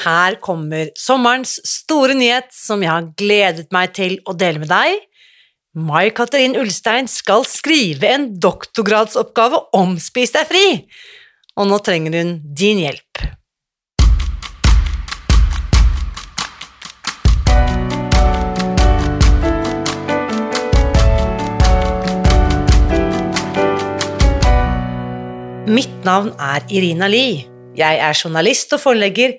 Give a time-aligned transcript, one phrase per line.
[0.00, 5.02] Her kommer sommerens store nyhet som jeg har gledet meg til å dele med deg.
[5.76, 10.66] Mai Katrin Ulstein skal skrive en doktorgradsoppgave om Spis deg fri,
[11.56, 13.22] og nå trenger hun din hjelp.
[25.72, 27.46] Mitt navn er Irina Lie.
[27.78, 29.38] Jeg er journalist og forlegger,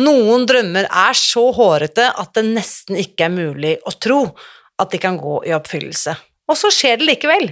[0.00, 4.22] noen drømmer er så hårete at det nesten ikke er mulig å tro
[4.80, 6.16] at de kan gå i oppfyllelse.
[6.46, 7.48] Og så skjer det likevel.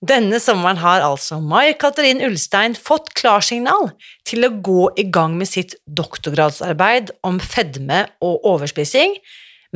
[0.00, 3.90] Denne sommeren har altså Mai Katrin Ulstein fått klarsignal
[4.24, 9.18] til å gå i gang med sitt doktorgradsarbeid om fedme og overspising,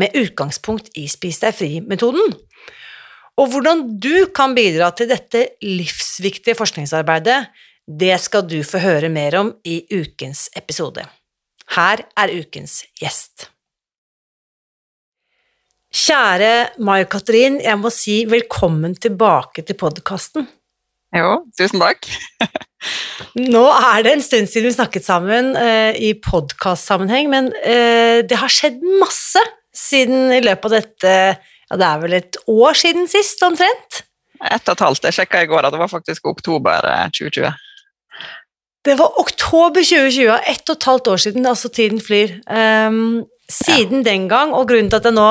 [0.00, 2.32] med utgangspunkt i Spis deg fri-metoden.
[3.38, 7.44] Og hvordan du kan bidra til dette livsviktige forskningsarbeidet,
[7.84, 11.04] det skal du få høre mer om i ukens episode.
[11.72, 13.48] Her er ukens gjest.
[15.94, 20.48] Kjære Mai Katrin, jeg må si velkommen tilbake til podkasten.
[21.14, 22.08] Jo, tusen takk.
[23.38, 28.40] Nå er det en stund siden vi snakket sammen eh, i podkastsammenheng, men eh, det
[28.40, 29.40] har skjedd masse
[29.74, 31.14] siden i løpet av dette
[31.70, 34.02] Ja, det er vel et år siden sist, omtrent?
[34.42, 35.06] Ett og et halvt.
[35.08, 37.54] Jeg sjekka i går at det var faktisk oktober 2020.
[38.84, 42.34] Det var oktober 2020, ett og et halvt år siden, altså tiden flyr.
[42.44, 44.10] Um, siden ja.
[44.10, 45.28] den gang, og grunnen til at jeg nå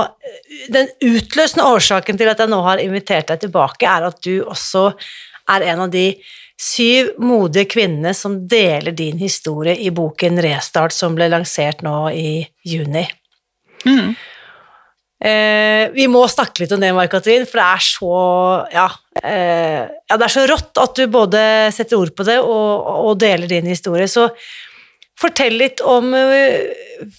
[0.73, 4.91] Den utløsende årsaken til at jeg nå har invitert deg tilbake, er at du også
[5.49, 6.13] er en av de
[6.61, 12.45] syv modige kvinnene som deler din historie i boken Restart, som ble lansert nå i
[12.65, 13.03] juni.
[13.83, 14.13] Mm.
[15.23, 18.15] Eh, vi må snakke litt om det, Mark-Katrin, for det er så
[18.73, 18.87] ja,
[19.21, 23.21] eh, ja, det er så rått at du både setter ord på det og, og
[23.21, 24.09] deler din historie.
[24.11, 24.27] Så
[25.19, 26.73] fortell litt om eh,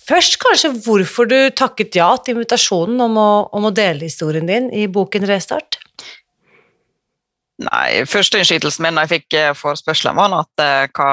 [0.05, 4.71] Først kanskje hvorfor du takket ja til invitasjonen om å, om å dele historien din
[4.73, 5.81] i boken Restart?
[7.65, 11.09] Nei, første innskytelsen min da jeg fikk eh, forespørselen, var at eh, hva,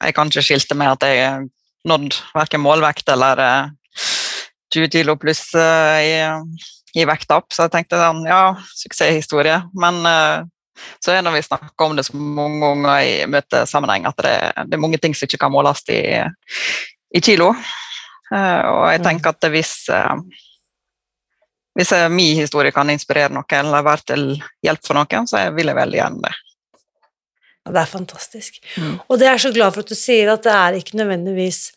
[0.00, 1.48] jeg kanskje skilte med at jeg
[1.88, 3.42] nådde verken målvekt eller
[4.74, 6.12] 20 kilo pluss i,
[6.98, 7.52] i vektopp.
[7.54, 8.42] Så jeg tenkte sånn, ja,
[8.76, 9.62] suksesshistorie.
[9.78, 10.02] Men
[10.98, 14.34] så er det når vi snakker om det så mange ganger i møtesammenheng, at det,
[14.68, 16.02] det, er mange ting som ikke kan måles i,
[17.14, 17.52] i kilo.
[18.28, 19.06] Uh, og jeg mm.
[19.06, 19.72] tenker at hvis,
[21.78, 24.28] hvis min historie kan inspirere noen eller være til
[24.64, 26.34] hjelp for noen, så vil jeg veldig gjerne det.
[27.68, 28.60] Det er fantastisk.
[28.76, 28.94] Mm.
[29.08, 31.68] Og det er så glad for at du sier at det er ikke nødvendigvis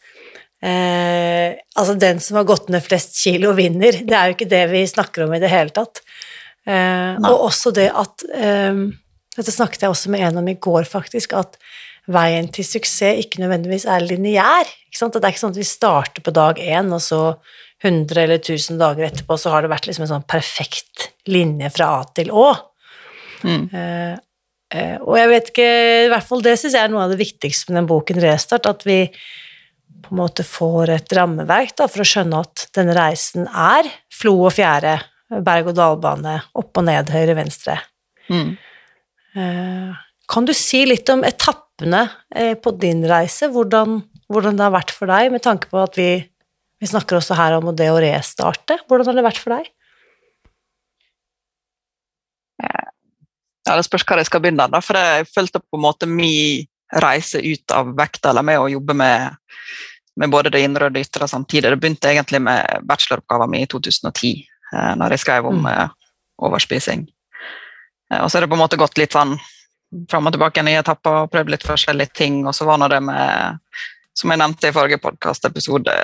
[0.63, 3.95] eh, Altså den som har gått ned flest kilo, vinner.
[4.05, 6.03] Det er jo ikke det vi snakker om i det hele tatt.
[6.67, 8.83] Eh, og også det at eh,
[9.31, 11.55] Dette snakket jeg også med en om i går, faktisk, at
[12.11, 14.67] veien til suksess ikke nødvendigvis er lineær.
[14.67, 17.21] Det er ikke sånn at vi starter på dag én, og så
[17.81, 21.87] 100 eller 1000 dager etterpå så har det vært liksom en sånn perfekt linje fra
[21.97, 22.49] A til Å.
[23.47, 23.63] Mm.
[23.73, 24.17] Eh,
[24.75, 25.69] eh, og jeg vet ikke
[26.05, 28.69] I hvert fall det syns jeg er noe av det viktigste med den boken Restart,
[28.69, 28.99] at vi
[30.01, 34.35] på en måte får et rammeverk da, for å skjønne at denne reisen er flo
[34.47, 34.97] og fjære
[35.31, 37.77] berg-og-dal-bane, opp og ned, høyre, venstre.
[38.31, 38.55] Mm.
[39.39, 39.99] Eh,
[40.31, 42.03] kan du si litt om etappene
[42.35, 44.01] eh, på din reise, hvordan,
[44.31, 46.09] hvordan, det har vært for deg, med tanke på at vi,
[46.81, 48.81] vi snakker også her om det å restarte.
[48.89, 49.71] Hvordan har det vært for deg?
[52.61, 56.67] Ja, Det spørs hvor jeg skal begynne, da, for jeg følte på en måte min
[56.91, 59.37] reise ut av vekta, eller med å jobbe med,
[60.19, 61.69] med både det indre og det ytre samtidig.
[61.69, 64.33] Det begynte egentlig med bacheloroppgaven min i 2010.
[64.73, 65.71] Eh, når jeg skrev om mm.
[65.71, 65.89] Eh,
[66.41, 67.07] overspising.
[68.13, 69.37] Eh, og så er det på en måte gått litt sånn
[70.11, 72.41] fram og tilbake i etapper og prøvd litt forskjellige ting.
[72.47, 73.59] Og så var nå det med,
[74.17, 75.95] som jeg nevnte i forrige podkastepisode,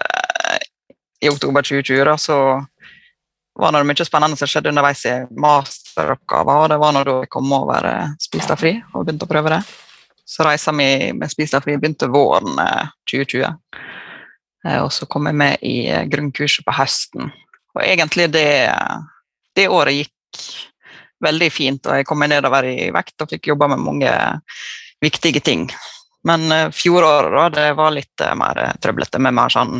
[1.22, 2.38] i oktober 2020, da, så
[3.58, 6.64] var det mye spennende som skjedde underveis i masteroppgaver.
[6.64, 9.56] og Det var når jeg kom over eh, Spis deg fri og begynte å prøve
[9.56, 9.62] det.
[10.28, 13.46] Så reisa vi med Spis for vi begynte våren eh, 2020.
[14.68, 17.32] Eh, og så kom jeg med i eh, grunnkurset på høsten.
[17.78, 18.50] Og egentlig det,
[19.56, 20.48] det året gikk
[21.24, 24.12] veldig fint, og jeg kom meg nedover i vekt og fikk jobba med mange
[25.02, 25.68] viktige ting.
[26.28, 29.80] Men eh, fjoråret da, det var litt eh, mer eh, trøblete, med mer sånn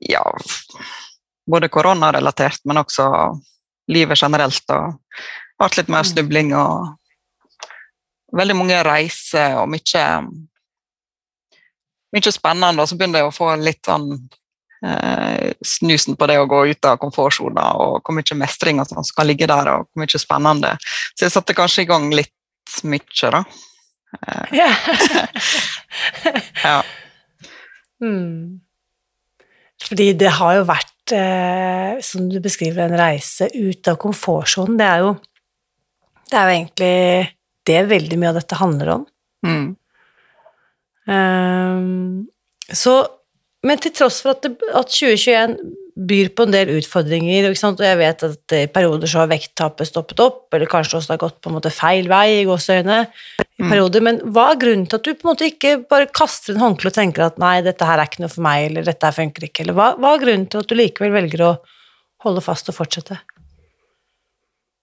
[0.00, 0.22] ja,
[1.50, 3.10] både koronarelatert, men også
[3.92, 4.64] livet generelt.
[4.72, 4.96] Og
[5.60, 6.94] ble litt mer snubling og
[8.36, 10.04] veldig mange reiser og mye,
[12.14, 12.82] mye spennende.
[12.82, 14.08] Og så begynner jeg å få litt sånn
[14.86, 19.06] eh, snusen på det å gå ut av komfortsona, og hvor mye mestring og sånn
[19.06, 20.76] som kan ligge der, og hvor mye spennende.
[21.14, 23.44] Så jeg satte kanskje i gang litt mye, da.
[24.20, 24.44] Eh,
[26.64, 26.80] Ja.
[28.00, 28.60] Mm.
[29.80, 34.78] Fordi det har jo vært, eh, som du beskriver, en reise ut av komfortsonen.
[34.78, 35.16] Det er jo
[36.30, 36.96] det er jo egentlig
[37.70, 39.06] det veldig mye av dette handler om.
[39.46, 39.68] Mm.
[41.10, 42.26] Um,
[42.70, 42.98] så,
[43.66, 45.56] men til tross for at, det, at 2021
[46.10, 50.22] byr på en del utfordringer, og jeg vet at i perioder så har vekttapet stoppet
[50.22, 53.68] opp, eller kanskje også har gått på en måte feil vei i gåseøyne i Mm.
[53.68, 56.62] perioder, men hva er grunnen til at du på en måte ikke bare kaster en
[56.62, 59.12] håndkle og tenker at nei, dette her er ikke noe for meg, eller dette her
[59.12, 61.50] funker ikke, eller hva, hva er grunnen til at du likevel velger å
[62.24, 63.18] holde fast og fortsette?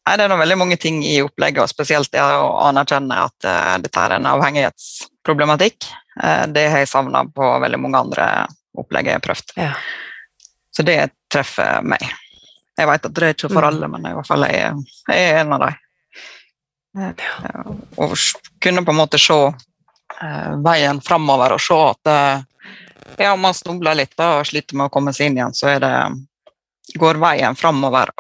[0.08, 3.74] Nei, Det er veldig mange ting i opplegget, og spesielt det å anerkjenne at eh,
[3.84, 5.90] dette er en avhengighetsproblematikk.
[6.24, 8.28] Eh, det har jeg savna på veldig mange andre
[8.78, 9.52] opplegg jeg har prøvd.
[9.60, 9.74] Ja.
[10.72, 12.06] Så det treffer meg.
[12.78, 13.68] Jeg vet at det er ikke for Mm.
[13.68, 14.74] alle, men i hvert fall jeg,
[15.10, 15.76] jeg er en av dem.
[16.98, 18.16] Å Og
[18.64, 22.46] kunne på en måte se eh, veien framover og se at eh,
[23.18, 25.74] ja, om man snubler litt da, og sliter med å komme seg inn igjen, så
[25.82, 25.92] det,
[26.96, 28.14] går veien framover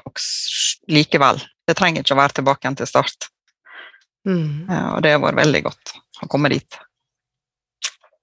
[0.91, 1.39] likevel.
[1.67, 3.29] Det trenger ikke å være tilbake igjen til start.
[4.27, 4.67] Mm.
[4.67, 6.79] Og det har vært veldig godt å komme dit.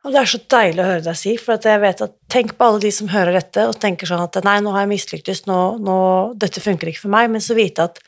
[0.04, 2.66] Og det er så deilig å høre deg si, for jeg vet at tenk på
[2.66, 5.60] alle de som hører dette og tenker sånn at nei, nå har jeg mislyktes, nå,
[5.80, 5.96] nå,
[6.40, 8.02] dette funker ikke for meg, men så vite at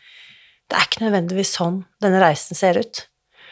[0.69, 3.07] det er ikke nødvendigvis sånn denne reisen ser ut.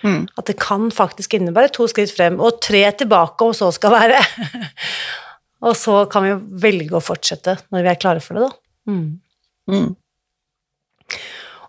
[0.04, 0.26] Mm.
[0.36, 4.20] At det kan faktisk innebære to skritt frem og tre tilbake, og så skal være.
[5.66, 6.34] og så kan vi
[6.66, 8.92] velge å fortsette når vi er klare for det, da.
[8.92, 9.06] Mm.
[9.72, 9.94] Mm.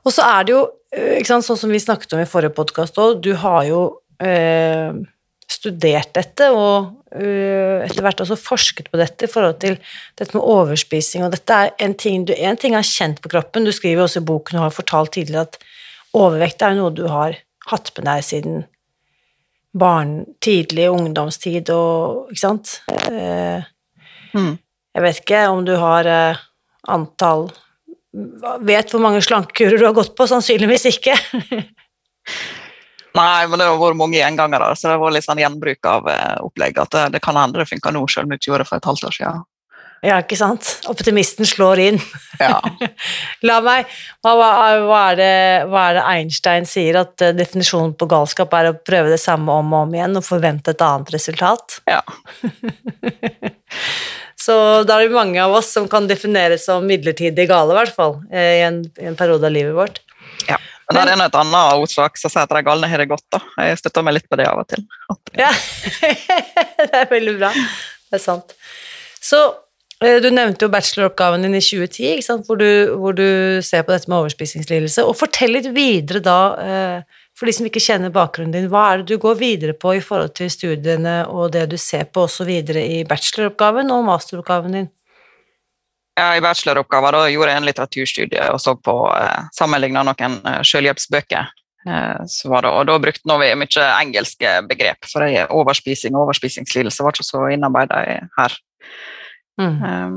[0.05, 0.61] Og så er det jo,
[0.93, 3.81] eh, ikke sant, sånn som vi snakket om i forrige podkast òg, du har jo
[4.21, 4.93] eh,
[5.49, 9.79] studert dette og eh, etter hvert også forsket på dette i forhold til
[10.17, 13.65] dette med overspising, og dette er en ting du en ting er kjent på kroppen,
[13.65, 15.59] du skriver også i boken og har fortalt tidligere at
[16.15, 17.37] overvekt er noe du har
[17.71, 18.65] hatt med deg siden
[19.75, 22.81] barn, tidlig ungdomstid og Ikke sant?
[23.09, 23.63] Eh,
[24.35, 24.57] Mm.
[24.93, 26.37] jeg vet ikke om du har eh,
[26.91, 27.45] antall
[28.65, 30.27] Vet hvor mange slankekurer du har gått på?
[30.29, 31.15] Sannsynligvis ikke.
[33.15, 36.07] Nei, men det har vært mange gjengangere, så det har vært litt sånn gjenbruk av
[36.11, 36.79] eh, opplegg.
[36.83, 38.81] At det, det kan hende det funker nå, selv om du ikke gjorde det for
[38.81, 39.45] et halvt år siden.
[40.09, 40.71] ja, ikke sant?
[40.91, 42.01] Optimisten slår inn.
[42.41, 42.59] Ja.
[43.47, 43.87] La meg
[44.19, 44.49] hva, hva,
[44.83, 45.37] hva, er det,
[45.71, 46.99] hva er det Einstein sier?
[47.05, 50.27] At eh, definisjonen på galskap er å prøve det samme om og om igjen og
[50.27, 51.79] forvente et annet resultat?
[51.87, 52.03] ja.
[54.45, 54.55] Så
[54.85, 58.19] da er det mange av oss som kan defineres som midlertidig gale, i hvert fall,
[58.29, 60.01] eh, i en, i en periode av livet vårt.
[60.49, 60.61] ja.
[60.85, 63.25] Men der er det et annet ordtak som sier at de galne har det godt.
[63.33, 63.39] da.
[63.65, 64.83] Jeg støtter meg litt på det av og til.
[65.33, 65.49] Ja,
[66.77, 67.49] det er veldig bra.
[67.55, 68.53] Det er sant.
[69.17, 69.39] Så
[70.05, 72.45] eh, du nevnte jo bacheloroppgaven din i 2010, ikke sant?
[72.45, 73.25] Hvor, du, hvor du
[73.65, 75.07] ser på dette med overspisingslidelse.
[75.09, 79.01] Og fortell litt videre da, eh, for de som ikke kjenner bakgrunnen din, hva er
[79.01, 82.47] det du går videre på i forhold til studiene og det du ser på også
[82.47, 84.91] videre i bacheloroppgaven og masteroppgaven din?
[86.15, 91.51] ja, I bacheloroppgaven gjorde jeg en litteraturstudie og så på eh, sammenligna noen eh, selvhjelpsbøker.
[91.89, 96.29] Eh, så var det, og da brukte vi mye engelske begrep, for jeg, overspising og
[96.29, 98.01] overspisingslidelse var ikke så innarbeida
[98.39, 98.57] her.
[99.59, 99.83] Mm.
[99.83, 100.15] Um,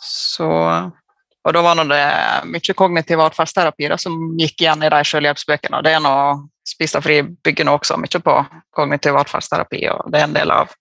[0.00, 0.48] så,
[1.46, 2.02] og da var det
[2.50, 5.78] mye kognitiv atferdsterapi som gikk igjen i de selvhjelpsbøkene.
[5.78, 8.32] og det er noe Spis deg fri bygger nå også mye på
[8.74, 10.72] kognitiv atferdsterapi, og det er en del av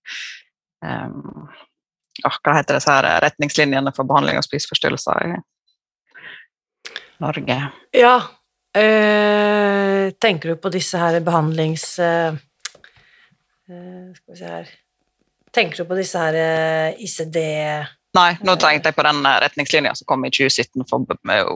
[0.81, 1.43] um,
[2.23, 5.35] hva heter disse her retningslinjene for behandling av spiseforstyrrelser i
[7.21, 7.57] Norge.
[7.93, 8.15] Ja,
[8.81, 11.85] øh, tenker du på disse her behandlings...
[11.99, 12.39] Eh,
[13.69, 14.73] eh, skal vi se her
[15.55, 17.37] Tenker du på disse her eh, ICD
[18.15, 21.03] Nei, nå tenkte jeg på den eh, retningslinja som kom i 2017 for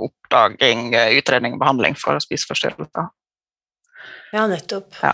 [0.09, 3.09] oppdaging, eh, utredning og behandling for spiseforstyrrelser.
[4.33, 4.91] Ja, nettopp.
[5.01, 5.13] Ja.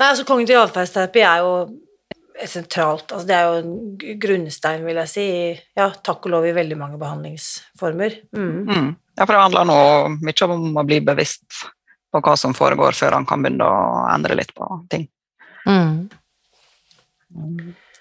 [0.00, 1.52] Nei, altså Kognitiv atferdsterapi er jo
[2.48, 3.12] sentralt.
[3.12, 5.26] Altså, det er jo en grunnstein, vil jeg si,
[5.78, 8.18] ja, takk og lov i veldig mange behandlingsformer.
[8.34, 8.56] Mm.
[8.66, 8.90] Mm.
[9.18, 9.78] Ja, for det handler nå
[10.16, 11.60] mye om å bli bevisst
[12.12, 15.06] på hva som foregår, før han kan begynne å endre litt på ting.
[15.68, 16.08] Mm.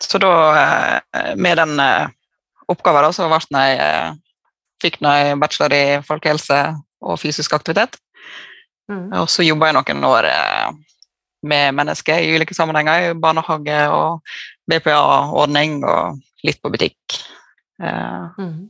[0.01, 0.33] Så da,
[1.13, 2.07] eh, med den eh,
[2.67, 4.13] oppgaven, da, så ble jeg, eh,
[4.81, 6.61] fikk jeg bachelor i folkehelse
[7.01, 7.99] og fysisk aktivitet.
[8.89, 9.11] Mm.
[9.21, 10.27] Og så jobba jeg noen år
[11.47, 14.33] med mennesker i ulike sammenhenger, i barnehage og
[14.69, 17.21] BPA-ordning og litt på butikk.
[17.81, 18.69] Mm.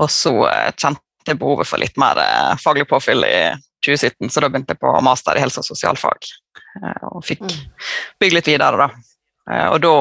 [0.00, 0.30] og så
[0.80, 2.16] kjente jeg behovet for litt mer
[2.56, 3.50] faglig påfyll i
[3.84, 6.24] 2017, så da begynte jeg på master i helse- og sosialfag.
[7.10, 7.68] og fikk Mm.
[8.20, 8.88] bygge litt videre, da.
[9.50, 9.94] Eh, og da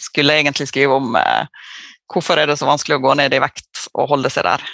[0.00, 1.66] skulle jeg egentlig skrive om eh,
[2.10, 4.64] hvorfor er det så vanskelig å gå ned i vekt og holde seg der.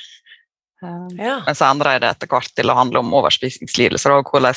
[0.85, 1.41] Eh, Ja.
[1.47, 4.55] men så endra jeg det etter hvert til å handle om overspisingslidelser, og hvordan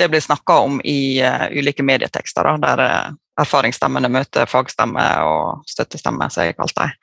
[0.00, 1.20] det blir snakka om i
[1.52, 6.94] ulike medietekster, der erfaringsstemmene møter fagstemme og støttestemme, som jeg kalte dem.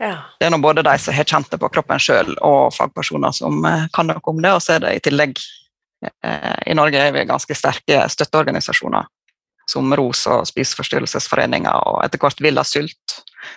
[0.00, 0.16] ja.
[0.40, 3.64] Det er nå både de som har kjent det på kroppen sjøl, og fagpersoner som
[3.92, 4.52] kan noe om det.
[4.52, 5.40] Og så er det i tillegg
[6.68, 9.08] I Norge er vi ganske sterke støtteorganisasjoner
[9.66, 13.16] som ROS og Spiseforstyrrelsesforeninger og etter hvert Villa Sult,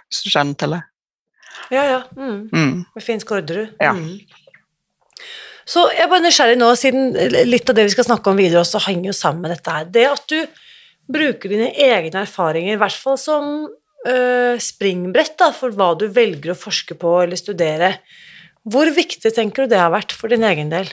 [0.10, 0.84] hvis du kjenner til det.
[1.70, 2.00] Ja, ja.
[2.18, 2.48] Mm.
[2.54, 2.78] Mm.
[2.96, 3.76] Med Finn Skårderud.
[3.82, 3.94] Ja.
[3.94, 4.18] Mm.
[5.70, 7.12] Så jeg er bare nysgjerrig nå, siden
[7.46, 9.86] litt av det vi skal snakke om videre også henger jo sammen med dette her.
[9.86, 10.40] Det at du
[11.10, 16.56] bruker dine egne erfaringer, i hvert fall som øh, springbrett da, for hva du velger
[16.56, 17.96] å forske på eller studere,
[18.70, 20.90] hvor viktig tenker du det har vært for din egen del?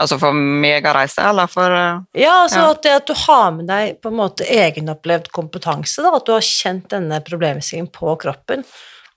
[0.00, 2.70] Altså for megareise, eller for eh, Ja, altså Ja.
[2.72, 6.32] at det at du har med deg på en måte egenopplevd kompetanse, da, at du
[6.32, 8.64] har kjent denne problemstillingen på kroppen.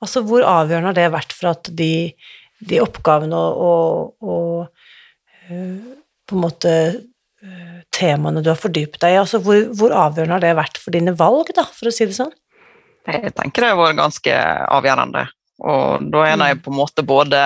[0.04, 2.12] Altså hvor avgjørende har det vært for at de,
[2.60, 5.78] de oppgavene og, og, og øh,
[6.28, 10.44] på en måte øh, temaene du har fordypet deg i, altså hvor, hvor avgjørende har
[10.44, 12.36] det vært for dine valg, da, for å si det sånn?
[13.08, 14.36] Jeg tenker det har vært ganske
[14.68, 15.26] avgjørende.
[15.64, 17.40] Og da er jeg på en måte både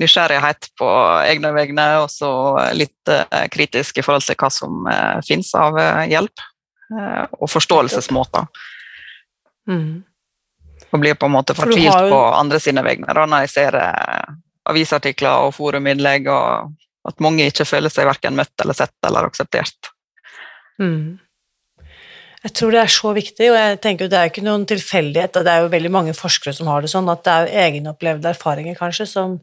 [0.00, 0.88] nysgjerrighet på
[1.28, 2.30] egne vegne, og så
[2.76, 6.46] litt eh, kritisk i forhold til hva som fins finnes av eh, hjelp.
[6.98, 8.46] eh, og forståelsesmåter.
[9.68, 10.02] Mm.
[10.90, 13.54] Og blir på en måte For fortvilt har på andre sine vegne da, når jeg
[13.54, 14.36] ser eh,
[14.70, 16.74] avisartikler og foruminnlegg, og
[17.08, 19.92] at mange ikke føler seg verken møtt eller sett eller akseptert.
[20.80, 21.18] Mm.
[22.40, 25.36] Jeg tror det er så viktig, og jeg tenker det er ikke noen tilfeldighet.
[25.36, 28.32] og Det er jo veldig mange forskere som har det sånn, at det er egenopplevde
[28.32, 29.34] erfaringer kanskje som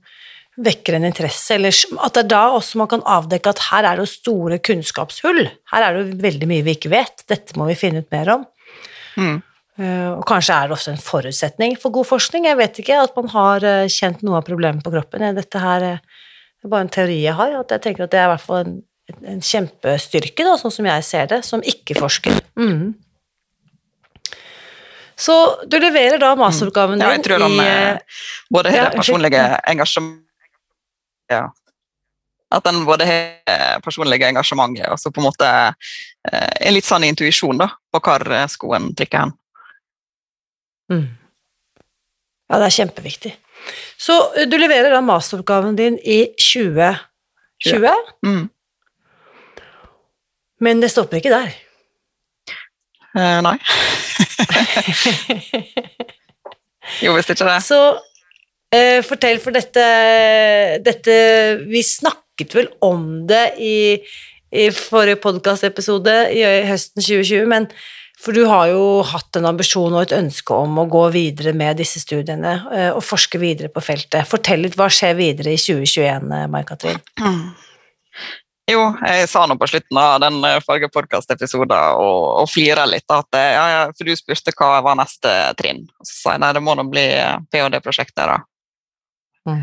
[0.58, 4.00] vekker en interesse, eller at det er da også man kan avdekke at her er
[4.02, 5.44] det store kunnskapshull.
[5.72, 7.22] Her er det jo veldig mye vi ikke vet.
[7.30, 8.48] Dette må vi finne ut mer om.
[9.18, 9.38] Mm.
[9.78, 12.50] Eh, Og kanskje er det også en forutsetning for god forskning.
[12.50, 15.30] Jeg vet ikke, at man har eh, kjent noe av problemet på kroppen.
[15.38, 16.06] Dette her eh,
[16.58, 17.54] det er bare en teori jeg har.
[17.60, 18.78] at Jeg tenker at det er i hvert fall en,
[19.36, 22.42] en kjempestyrke, da, sånn som jeg ser det, som ikke-forsker.
[22.58, 22.96] Mm.
[25.18, 25.34] Så
[25.70, 27.70] du leverer da masteroppgaven Ja, din jeg tror de i
[28.54, 30.26] både ja, det personlige engasjementet
[31.32, 31.48] ja.
[32.52, 36.86] At den både har det personlige engasjementet og så på en måte eh, en litt
[36.88, 39.32] sånn intuisjon da, på hvor eh, skoen trykker hen.
[40.94, 41.08] mm.
[42.48, 43.34] Ja, det er kjempeviktig.
[44.00, 47.92] Så eh, du leverer da masteroppgaven din i 2020,
[48.24, 48.48] Mm.
[50.64, 51.50] men det stopper ikke der.
[53.18, 53.58] Eh, nei.
[57.04, 57.58] jo, hvis ikke det.
[57.66, 57.80] Så
[58.78, 59.84] eh, fortell, for dette,
[60.86, 61.18] dette
[61.68, 63.78] Vi snakket vel om det i,
[64.54, 67.70] i forrige podkastepisode i høsten 2020, men
[68.18, 71.78] for du har jo hatt en ambisjon og et ønske om å gå videre med
[71.78, 74.26] disse studiene eh, og forske videre på feltet.
[74.30, 77.02] Fortell litt, hva skjer videre i 2021, eh, Mai-Katrin?
[78.68, 83.08] Jo, jeg sa nå på slutten av den eh, forrige podkastepisoden og, og flira litt
[83.16, 85.32] at eh, ja, ja, for du spurte hva var neste
[85.62, 85.86] trinn.
[86.04, 87.06] Så sa jeg nei, det må nå bli
[87.54, 88.28] ph.d.-prosjektet,
[89.48, 89.56] da.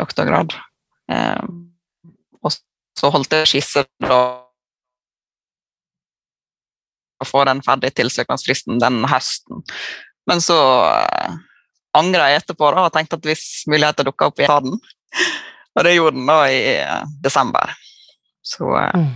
[0.00, 0.54] Doktorgrad.
[1.12, 1.44] Eh,
[2.40, 4.20] og så holdt jeg skisse da
[7.20, 9.60] å få den ferdig til søknadsfristen den høsten.
[10.30, 10.56] Men så
[10.88, 11.34] eh,
[11.96, 14.78] angra jeg etterpå da, og tenkte at hvis muligheter dukka opp, jeg tar den.
[15.76, 17.74] Og det gjorde den da i eh, desember.
[18.46, 19.10] Så eh, Mm.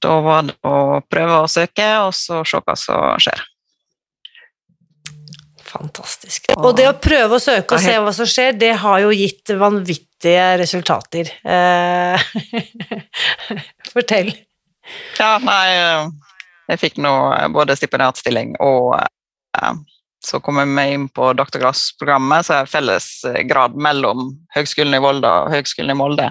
[0.00, 3.42] da var det å prøve å søke, og så se hva som skjer.
[5.70, 6.50] Fantastisk.
[6.56, 9.52] Og det å prøve å søke og se hva som skjer, det har jo gitt
[9.60, 11.30] vanvittige resultater.
[11.44, 12.30] Eh,
[13.92, 14.32] Fortell.
[15.20, 16.08] Ja, nei, eh,
[16.72, 17.14] jeg fikk nå
[17.54, 19.72] både stipendiatstilling og eh,
[20.20, 24.98] så kom jeg meg inn på doktorgradsprogrammet, så er fellesgrad felles eh, grad mellom Høgskolen
[24.98, 26.28] i Volda og Høgskolen i Molde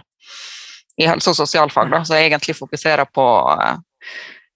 [0.99, 3.77] i helse- og sosialfag, da, så jeg egentlig fokuserer på eh,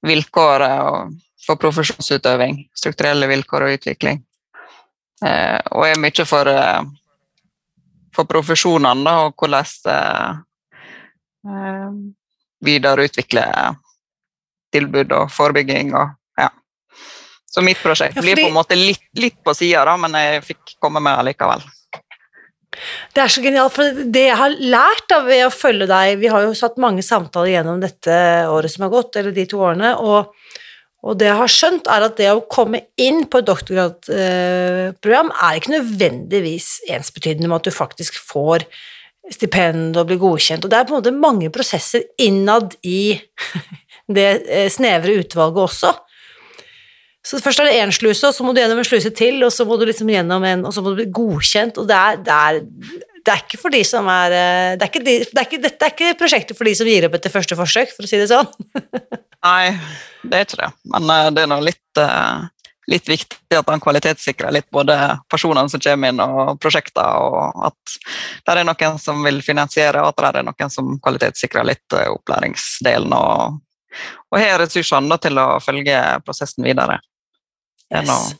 [0.05, 1.13] vilkår eh,
[1.45, 4.21] for profesjonsutøving, strukturelle vilkår og utvikling.
[5.23, 6.81] Eh, og er mye for, eh,
[8.15, 10.31] for profesjonene da, og hvordan eh,
[12.63, 13.45] videreutvikle
[14.73, 15.93] tilbud og forebygging.
[15.95, 16.07] Og,
[16.39, 16.49] ja.
[17.47, 20.99] Så mitt prosjekt blir på en måte litt, litt på sida, men jeg fikk komme
[21.03, 21.61] med allikevel.
[23.13, 23.83] Det er så genialt, for
[24.15, 27.51] det jeg har lært da ved å følge deg Vi har jo satt mange samtaler
[27.51, 28.15] gjennom dette
[28.49, 30.33] året som har gått, eller de to årene, og,
[31.03, 35.59] og det jeg har skjønt, er at det å komme inn på et doktorgradsprogram er
[35.59, 38.63] ikke nødvendigvis ensbetydende med at du faktisk får
[39.31, 43.15] stipend og blir godkjent, og det er på en måte mange prosesser innad i
[44.17, 45.93] det eh, snevre utvalget også.
[47.23, 49.51] Så først er det én sluse, og så må du gjennom en sluse til, og
[49.55, 52.23] så må du liksom gjennom en, og så må du bli godkjent, og det er,
[52.23, 52.63] det er,
[53.23, 55.61] det er ikke for de som er eh, det er ikke de, det er ikke,
[55.67, 58.23] Dette er ikke prosjektet for de som gir opp etter første forsøk, for å si
[58.23, 58.51] det sånn.
[59.43, 59.73] Nei,
[60.23, 60.71] det er ikke det.
[60.93, 62.45] Men uh, det er nå litt, uh,
[62.91, 64.95] litt viktig at han kvalitetssikrer litt både
[65.31, 67.97] personene som kommer inn, og prosjekter, og at
[68.47, 72.07] det er noen som vil finansiere, og at det er noen som kvalitetssikrer litt uh,
[72.15, 73.59] opplæringsdelen, og,
[74.31, 76.99] og har ressursene til å følge prosessen videre.
[77.93, 78.31] Er Yes.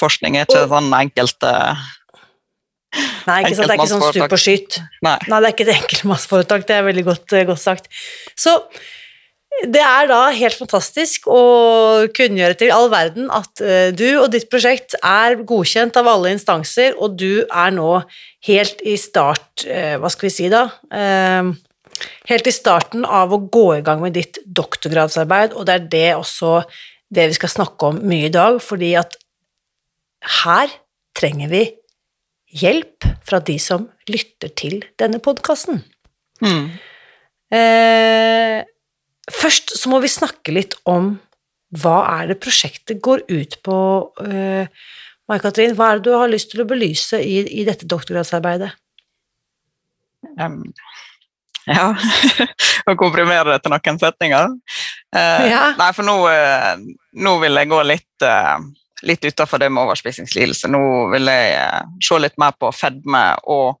[0.00, 1.80] Forskning er ikke Og- sånn enkelt eh,
[2.90, 4.78] Nei, ikke sant, det er ikke sånn stup og skyt.
[5.06, 5.18] Nei.
[5.30, 7.86] Nei, det er ikke et enkeltmannsforetak, det er veldig godt, eh, godt sagt.
[8.38, 8.56] Så
[9.70, 11.40] det er da helt fantastisk å
[12.16, 16.96] kunngjøre til all verden at eh, du og ditt prosjekt er godkjent av alle instanser,
[16.98, 18.00] og du er nå
[18.48, 20.64] helt i start, eh, hva skal vi si da,
[22.30, 26.08] helt i starten av å gå i gang med ditt doktorgradsarbeid, og det er det
[26.16, 26.62] også
[27.12, 29.18] det vi skal snakke om mye i dag, fordi at
[30.40, 30.72] her
[31.16, 31.66] trenger vi
[32.50, 35.82] hjelp fra de som lytter til denne podkasten.
[36.42, 36.70] Mm.
[37.54, 38.60] Eh,
[39.30, 41.14] først så må vi snakke litt om
[41.80, 43.76] hva er det prosjektet går ut på,
[44.26, 44.66] eh,
[45.30, 45.76] Mai-Katrin?
[45.78, 48.72] Hva er det du har lyst til å belyse i, i dette doktorgradsarbeidet?
[50.40, 50.64] Um,
[51.70, 51.92] ja,
[52.90, 54.50] å komprimere det til noen setninger.
[55.14, 55.62] Eh, Ja.
[55.78, 56.82] Nei, for nå, eh,
[57.22, 58.58] nå vil jeg gå litt, eh,
[59.02, 60.70] litt utenfor det med overspisingslidelse.
[60.72, 60.82] Nå
[61.14, 63.80] vil jeg eh, se litt mer på fedme og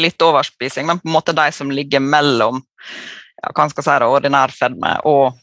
[0.00, 4.08] litt overspising, men på en måte de som ligger mellom ja, hva skal si, det,
[4.08, 5.34] ordinær fedme og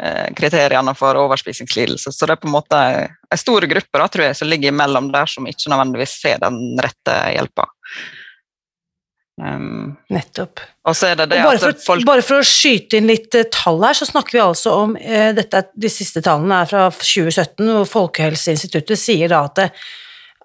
[0.00, 2.12] eh, kriteriene for overspisingslidelse.
[2.14, 5.10] Så det er på en måte en stor gruppe da, tror jeg, som ligger mellom
[5.14, 7.68] der, som ikke nødvendigvis får den rette hjelpa.
[9.40, 10.60] Um, Nettopp.
[10.84, 13.46] og så det det Og bare, for, folk bare for å skyte inn litt eh,
[13.48, 17.64] tall her, så snakker vi altså om eh, dette, De siste tallene er fra 2017,
[17.64, 19.68] hvor Folkehelseinstituttet sier da at det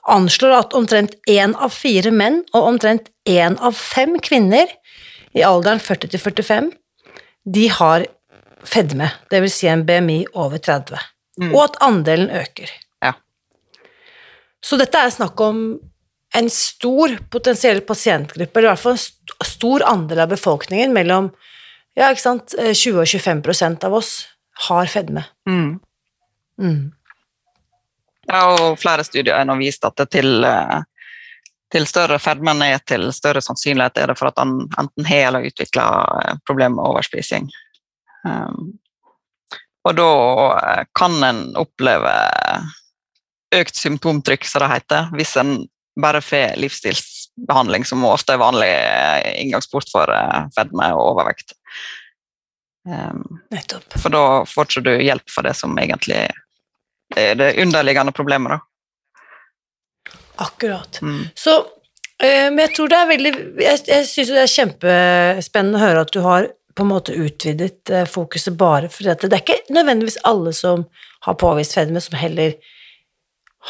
[0.08, 4.72] anslår at omtrent én av fire menn og omtrent én av fem kvinner
[5.36, 6.70] i alderen 40 til 45,
[7.58, 8.06] de har
[8.64, 9.58] fedme, dvs.
[9.60, 11.02] Si en BMI over 30,
[11.36, 11.50] Mm.
[11.52, 12.70] og at andelen øker.
[13.04, 13.12] Ja.
[14.64, 15.82] Så dette er snakk om
[16.36, 21.32] en stor potensiell pasientgruppe, eller i hvert fall en stor andel av befolkningen, mellom
[21.96, 24.28] ja, ikke sant, eh, 20 og 25 prosent av oss
[24.68, 25.26] har fedme.
[25.48, 25.80] mm.
[26.56, 26.92] Mm.
[28.28, 30.80] Ja, og flere studier har vist at det til, eh,
[31.72, 35.46] til større fedmen er til større sannsynlighet er det for at han enten har eller
[35.50, 37.50] utvikler problemer med overspising.
[38.26, 38.80] Um,
[39.86, 40.10] og da
[40.58, 42.14] eh, kan en oppleve
[43.56, 45.58] økt symptomtrykk, som det heter, hvis en
[46.02, 51.56] bare får livsstilsbehandling, som ofte er vanlig eh, inngangsport for eh, fedme og overvekt.
[52.86, 53.96] Um, Nettopp.
[53.98, 56.28] for da får ikke du hjelp for det som egentlig
[57.18, 58.60] er det underliggende problemet.
[58.60, 60.12] Da.
[60.46, 61.00] Akkurat.
[61.02, 61.24] Mm.
[61.34, 61.56] Så,
[62.22, 66.06] eh, men jeg tror det er veldig Jeg, jeg syns det er kjempespennende å høre
[66.06, 69.30] at du har på en måte utvidet fokuset bare for dette.
[69.32, 70.84] Det er ikke nødvendigvis alle som
[71.24, 72.58] har påvist fedme, som heller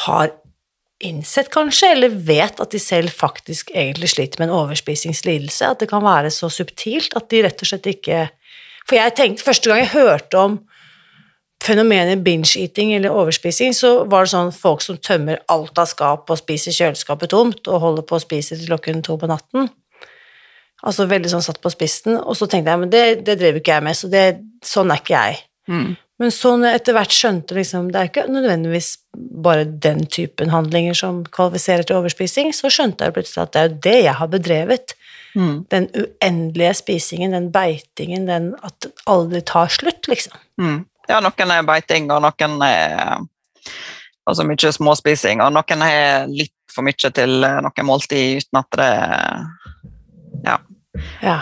[0.08, 0.34] har
[1.04, 5.74] innsett, kanskje, eller vet at de selv faktisk egentlig sliter med en overspisingslidelse.
[5.74, 8.28] At det kan være så subtilt at de rett og slett ikke
[8.86, 10.60] For jeg tenkte første gang jeg hørte om
[11.66, 16.38] fenomenet binge-eating eller overspising, så var det sånn folk som tømmer alt av skap og
[16.38, 19.72] spiser kjøleskapet tomt, og holder på å spise til klokken to på natten.
[20.86, 23.80] Altså veldig sånn satt på spissen, og så tenkte jeg, men det, det drev ikke
[23.80, 24.26] jeg med, så det,
[24.62, 25.42] sånn er ikke jeg.
[25.72, 25.96] Mm.
[26.21, 28.93] Men så når jeg etter hvert skjønte liksom, det er ikke nødvendigvis
[29.43, 33.67] bare den typen handlinger som kvalifiserer til overspising, så skjønte jeg plutselig at det er
[33.67, 34.95] jo det jeg har bedrevet.
[35.36, 35.58] Mm.
[35.71, 40.38] Den uendelige spisingen, den beitingen, den at det aldri tar slutt, liksom.
[40.62, 40.86] Mm.
[41.10, 43.19] Ja, noen er beiting, og noen er
[44.25, 48.91] altså mye småspising, og noen har litt for mye til noen måltid uten at det
[50.47, 50.56] ja,
[51.23, 51.38] Ja.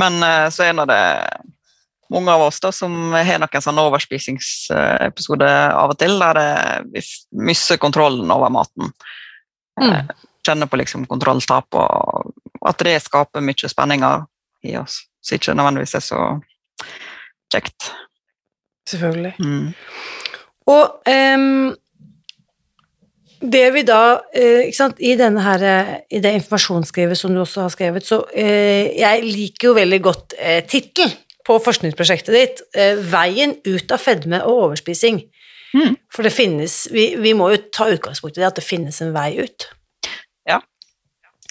[0.00, 1.02] Men eh, så er det
[2.14, 7.02] mange av oss da, som har noen sånne overspisingsepisoder av og til, der vi
[7.50, 8.92] mister kontrollen over maten.
[9.80, 9.90] Mm.
[9.90, 14.26] Eh, Kjenner på liksom kontrolltap, og at det skaper mye spenninger
[14.68, 14.98] i oss.
[15.24, 16.20] Så ikke nødvendigvis er så
[17.52, 17.88] kjekt.
[18.90, 19.32] Selvfølgelig.
[19.40, 19.72] Mm.
[20.68, 21.72] Og um,
[23.40, 27.40] det vi da uh, ikke sant, I denne her, uh, i det informasjonsskrivet som du
[27.40, 32.62] også har skrevet, så uh, Jeg liker jo veldig godt uh, tittelen på forskningsprosjektet ditt.
[32.74, 35.22] Eh, 'Veien ut av fedme og overspising'.
[35.74, 35.96] Mm.
[36.14, 39.12] For det finnes vi, vi må jo ta utgangspunkt i det at det finnes en
[39.12, 39.68] vei ut.
[40.48, 40.60] Ja.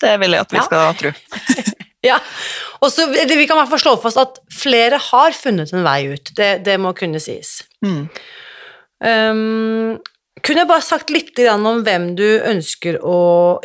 [0.02, 0.64] Det vil jeg at vi Ja.
[0.64, 1.12] skal tro.
[2.04, 2.18] Ja,
[2.82, 6.12] og så Vi kan i hvert fall slå fast at flere har funnet en vei
[6.12, 6.34] ut.
[6.36, 7.62] Det, det må kunne sies.
[7.82, 8.10] Mm.
[9.00, 10.00] Um,
[10.42, 13.18] kunne jeg bare sagt litt om hvem du ønsker å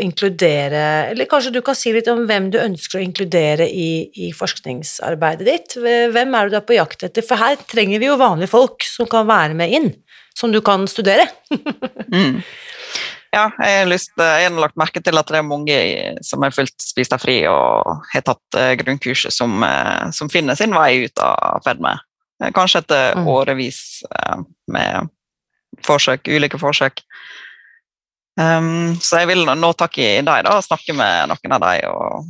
[0.05, 4.29] inkludere, eller kanskje du kan si litt om hvem du ønsker å inkludere i, i
[4.37, 5.79] forskningsarbeidet ditt?
[5.81, 7.25] Hvem er du da på jakt etter?
[7.25, 9.89] For her trenger vi jo vanlige folk som kan være med inn,
[10.37, 11.29] som du kan studere.
[12.09, 12.41] Mm.
[13.29, 15.75] Ja, jeg har, lyst, jeg har lagt merke til at det er mange
[16.25, 20.57] som har fulgt Spis deg fri og har tatt eh, grunnkurset, som, eh, som finner
[20.57, 21.93] sin vei ut av fedme.
[22.57, 23.29] Kanskje etter Mm.
[23.29, 24.41] årevis eh,
[24.73, 25.11] med
[25.89, 27.03] forsøk, ulike forsøk.
[28.39, 31.89] Um, så jeg vil nå takke i deg da, og snakke med noen av dem
[31.91, 32.29] og,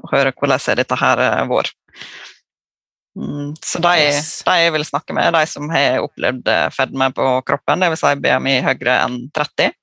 [0.00, 1.68] og høre hvordan er dette her eh, vår.
[3.18, 4.40] Mm, så de, Yes.
[4.46, 8.00] de jeg vil snakke med, er de som har opplevd eh, fedme på kroppen, dvs.
[8.00, 9.74] Si BMI høyere enn 30,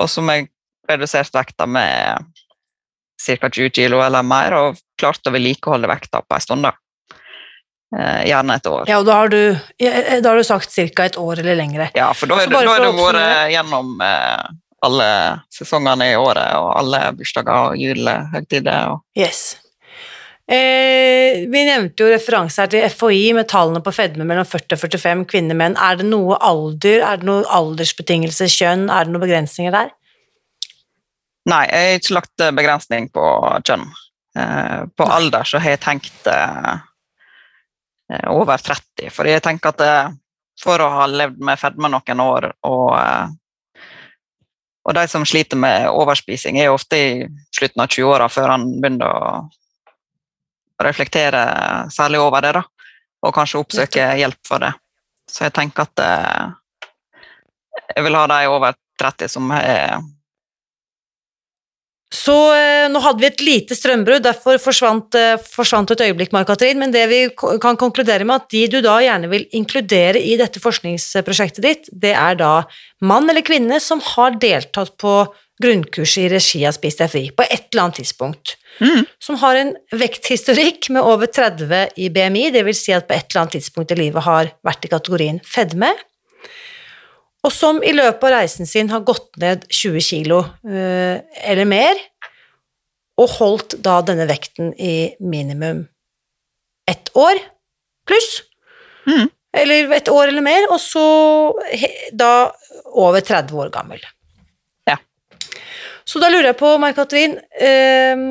[0.00, 0.46] og som har
[0.88, 2.24] redusert vekta med
[3.20, 3.50] ca.
[3.52, 6.64] 20 kg eller mer, og klart å vedlikeholde vekta på en stund.
[6.64, 6.72] da.
[7.96, 8.88] Eh, gjerne et år.
[8.90, 9.38] Ja, og da har du,
[9.80, 11.06] ja, da har du sagt ca.
[11.06, 11.88] et år eller lengre.
[11.96, 14.50] Ja, for da har du vært gjennom eh,
[14.84, 15.06] alle
[15.52, 18.92] sesongene i året, og alle bursdager og julehøytider.
[18.92, 19.00] Og...
[19.18, 19.56] Yes.
[20.48, 24.84] Eh, vi nevnte jo referanse her til FHI med tallene på fedme mellom 40 og
[24.84, 25.78] 45 kvinner og menn.
[25.80, 29.94] Er det noe alder, er det noe aldersbetingelse, kjønn, er det noen begrensninger der?
[31.48, 33.24] Nei, jeg har ikke lagt eh, begrensning på
[33.64, 33.88] kjønn.
[34.38, 35.18] Eh, på Nei.
[35.18, 36.87] alder så har jeg tenkt eh, eh,
[38.08, 40.16] over 30, for jeg tenker at eh,
[40.58, 43.84] for å ha levd med fedme noen år, og, eh,
[44.88, 47.10] og de som sliter med overspising, er ofte i
[47.54, 49.42] slutten av 20-åra før han begynner å
[50.82, 51.42] reflektere
[51.92, 52.64] særlig over det, da,
[53.26, 54.72] og kanskje oppsøke hjelp for det.
[55.28, 56.44] Så jeg tenker at eh,
[57.94, 59.98] jeg vil ha de over 30 som er
[62.08, 66.80] Så eh, nå hadde vi et lite strømbrudd, derfor forsvant, eh, forsvant et øyeblikk, Mark-Katrin,
[66.80, 70.62] men det vi kan konkludere med at de du da gjerne vil inkludere i dette
[70.62, 72.54] forskningsprosjektet ditt, det er da
[73.04, 75.20] mann eller kvinne som har deltatt på
[75.60, 78.56] grunnkurset i regi av Spis deg fri, på et eller annet tidspunkt.
[78.78, 83.16] mm, som har en vekthistorikk med over 30 i BMI, det vil si at på
[83.16, 85.90] et eller annet tidspunkt i livet har vært i kategorien fedme,
[87.46, 92.00] og som i løpet av reisen sin har gått ned 20 kilo øh, eller mer,
[93.18, 95.86] og holdt da denne vekten i minimum
[96.88, 97.40] ett år
[98.08, 98.42] pluss,
[99.06, 99.26] mm.
[99.60, 101.02] eller et år eller mer, og så
[101.74, 102.50] he- da
[102.88, 104.00] over 30 år gammel.
[104.88, 104.96] Ja.
[106.08, 108.22] Så da lurer jeg på, Mai-Katrin eh,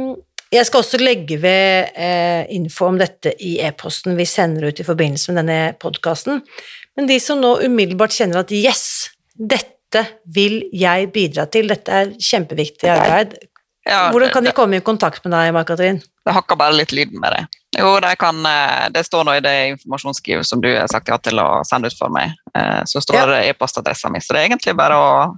[0.47, 4.85] Jeg skal også legge ved eh, info om dette i e-posten vi sender ut i
[4.87, 6.39] forbindelse med denne podkasten.
[6.97, 10.01] Men de som nå umiddelbart kjenner at yes, dette
[10.33, 13.37] vil jeg bidra til, dette er kjempeviktig arbeid,
[13.87, 16.01] Ja, hvordan kan de komme i kontakt med deg, Mark-Katrin?
[16.27, 17.45] det hakker bare litt lyden med det.
[17.77, 21.15] Jo, det, kan, eh, det står nå i det informasjonsskrivet som du har sagt ja
[21.23, 22.33] til å sende ut for meg.
[22.57, 23.25] eh, Så står Ja.
[23.31, 25.37] det e-postadressa mi, så det er egentlig bare å,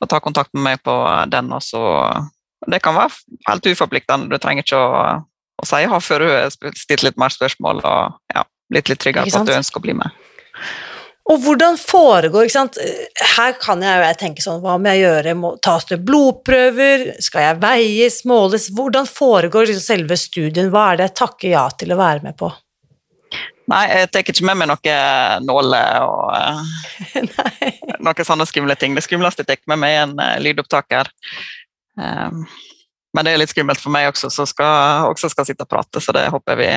[0.00, 0.94] å ta kontakt med meg på
[1.28, 1.52] den.
[1.52, 1.82] og så
[2.70, 3.12] Det kan være
[3.48, 5.24] helt uforpliktende, du trenger ikke å,
[5.60, 9.28] å si ja før du har stilt litt mer spørsmål og ja, blitt litt tryggere
[9.28, 10.08] på at du ønsker å bli med.
[11.32, 12.78] Og hvordan foregår, ikke sant?
[13.36, 17.46] Her kan jeg jeg tenke sånn, hva må jeg gjøre, må, tas det blodprøver, skal
[17.46, 21.94] jeg veies, måles, hvordan foregår liksom selve studien, hva er det jeg takker ja til
[21.94, 22.50] å være med på?
[23.70, 26.34] Nei, jeg tar ikke med meg noen nåler og
[27.22, 28.96] eh, noen sånne skumle ting.
[28.98, 31.08] Det skumleste jeg tar med meg, er en eh, lydopptaker.
[31.96, 32.42] Um,
[33.12, 36.02] men det er litt skummelt for meg også, som skal, også skal sitte og prate,
[36.02, 36.68] så det håper vi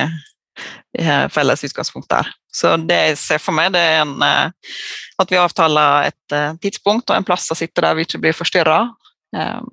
[1.32, 2.28] felles utgangspunkt der.
[2.56, 4.76] Så det jeg ser for meg, det er en, eh,
[5.20, 8.36] at vi avtaler et eh, tidspunkt og en plass å sitte der vi ikke blir
[8.36, 8.80] forstyrra.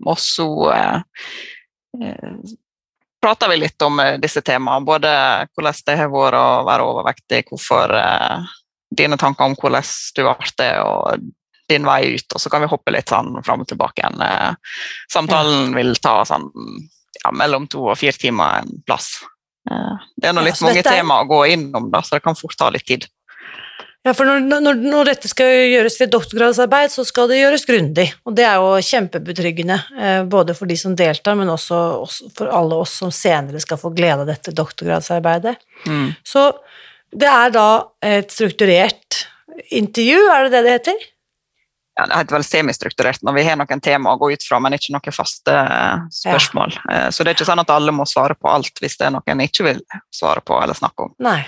[0.04, 1.00] og så eh,
[2.02, 2.56] eh,
[3.24, 5.14] prater vi litt om eh, disse temaene, både
[5.54, 8.52] hvordan det har vært å være overvektig, hvorfor eh,
[8.92, 11.30] dine tanker om hvordan du ble og
[11.72, 14.20] din vei ut, og så kan vi hoppe litt sånn fram og tilbake igjen.
[14.28, 14.82] Eh,
[15.14, 16.50] Samtalen vil ta sånn
[17.24, 19.14] ja, mellom to og fire timer en plass.
[19.64, 22.24] Det er nå litt ja, mange dette er- tema å gå innom, da, så det
[22.26, 23.08] kan fort ta litt tid.
[24.04, 27.64] Ja, for når, når, når dette skal gjøres til et doktorgradsarbeid, så skal det gjøres
[27.70, 28.10] grundig.
[28.28, 32.52] Og det er jo kjempebetryggende, eh, både for de som deltar, men også, også for
[32.52, 35.56] alle oss som senere skal få glede av dette doktorgradsarbeidet.
[35.88, 36.10] Mm.
[36.20, 36.50] Så
[37.16, 37.68] det er da
[38.04, 39.24] et strukturert
[39.72, 41.08] intervju, er det det det heter?
[41.94, 44.74] Ja, det heter vel semistrukturert når vi har noen tema å gå ut fra, men
[44.74, 46.78] ikke noen faste eh, spørsmål.
[46.90, 47.10] Ja.
[47.14, 49.30] Så det er ikke sånn at alle må svare på alt hvis det er noe
[49.30, 51.14] en ikke vil svare på eller snakke om.
[51.22, 51.44] Nei.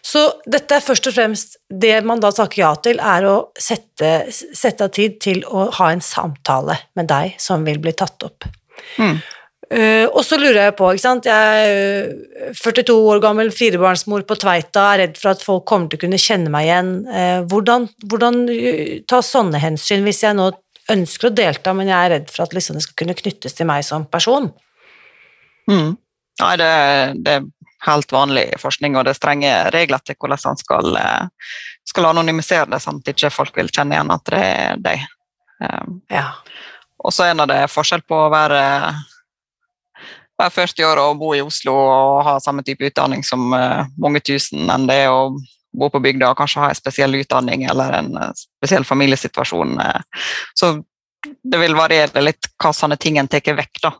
[0.00, 4.30] Så dette er først og fremst det man da takker ja til, er å sette,
[4.32, 8.48] sette av tid til å ha en samtale med deg som vil bli tatt opp.
[8.96, 9.18] Mm.
[9.68, 12.12] Eh, og så lurer jeg på, ikke sant, jeg er
[12.48, 16.04] eh, 42 år gammel firebarnsmor på Tveita, er redd for at folk kommer til å
[16.06, 16.92] kunne kjenne meg igjen.
[17.04, 18.40] Uh, hvordan, hvordan
[19.10, 20.48] ta sånne hensyn hvis jeg nå
[20.88, 23.68] ønsker å delta, men jeg er redd for at liksom det skal kunne knyttes til
[23.68, 24.48] meg som person?
[25.68, 25.98] Mm.
[26.40, 26.72] Nei, det,
[27.26, 27.46] det er
[27.84, 30.98] helt vanlig forskning, og det er strenge regler til hvordan man skal,
[31.92, 35.06] skal anonymisere det, sånn at ikke folk vil kjenne igjen at det er deg.
[35.60, 36.30] Um, Ja.
[37.04, 38.60] Og så er det forskjell på å være,
[40.38, 44.22] være 40 år og bo i Oslo og ha samme type utdanning som eh, mange
[44.24, 45.32] tusen, enn det å
[45.78, 49.74] bo på bygda og kanskje ha en spesiell utdanning eller en eh, spesiell familiesituasjon.
[49.84, 50.28] eh.
[50.58, 50.76] Så
[51.42, 53.90] det vil variere litt hva sånne ting en tar vekk, da,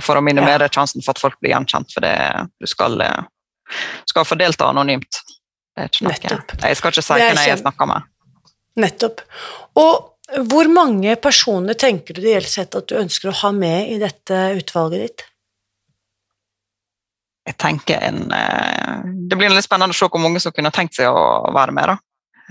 [0.00, 1.90] for å minimere sjansen for at folk blir gjenkjent.
[1.90, 2.14] For det,
[2.62, 3.02] du skal,
[4.06, 5.18] skal få delta anonymt.
[5.74, 6.14] Det er ikke noe.
[6.14, 6.54] Nettopp.
[6.62, 8.06] Jeg skal ikke si hvem jeg snakker med.
[8.78, 9.24] Nettopp.
[9.82, 13.98] Og hvor mange personer tenker du ideelt sett at du ønsker å ha med i
[14.00, 15.26] dette utvalget ditt?
[17.46, 20.98] Jeg tenker en eh, Det blir litt spennende å se hvor mange som kunne tenkt
[20.98, 21.94] seg å være med.
[21.94, 21.98] Eh,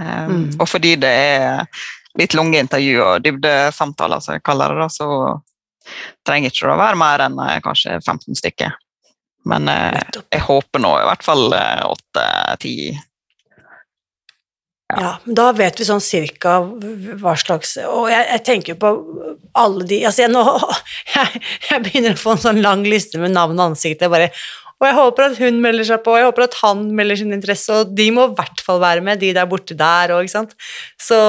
[0.01, 0.56] Mm.
[0.58, 1.67] Og fordi det er
[2.17, 5.08] litt lange intervju og dybdesamtaler, som jeg kaller det, så
[6.25, 8.73] trenger ikke det å være mer enn eh, kanskje 15 stykker.
[9.45, 12.75] Men jeg håper nå i hvert fall åtte-ti.
[14.99, 16.58] Ja, men da vet vi sånn cirka
[17.21, 18.89] hva slags Og jeg, jeg tenker på
[19.58, 20.43] alle de Altså, jeg, nå,
[21.15, 24.04] jeg, jeg begynner å få en sånn lang liste med navn og ansikt.
[24.04, 24.32] Jeg bare
[24.82, 27.36] og jeg håper at hun melder seg på, og jeg håper at han melder sin
[27.36, 30.34] interesse, og de må i hvert fall være med, de der borte der òg, ikke
[30.34, 30.56] sant.
[30.98, 31.20] Så